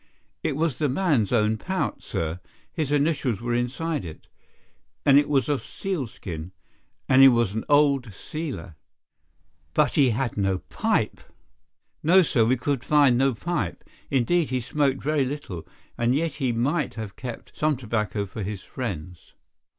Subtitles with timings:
[0.41, 2.39] "It was the man's own pouch, sir.
[2.73, 4.25] His initials were inside it.
[5.05, 8.77] And it was of sealskin,—and he was an old sealer."
[9.75, 11.21] "But he had no pipe."
[12.01, 13.83] "No, sir, we could find no pipe.
[14.09, 15.67] Indeed, he smoked very little,
[15.99, 19.33] and yet he might have kept some tobacco for his friends."